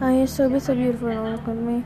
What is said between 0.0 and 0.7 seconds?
I you're so,